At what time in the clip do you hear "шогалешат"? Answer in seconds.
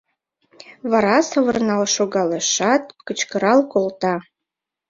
1.95-2.83